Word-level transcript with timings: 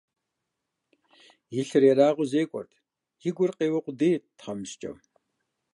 И 1.57 1.61
лъыр 1.67 1.83
ерагъыу 1.91 2.29
зекӀуэрт, 2.31 2.71
и 3.27 3.29
гур 3.35 3.51
къеуэ 3.57 3.79
къудейт 3.85 4.23
тхьэмыщкӀэм. 4.39 4.97